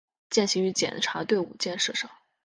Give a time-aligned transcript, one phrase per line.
[0.31, 2.09] 践行于检察队伍建设上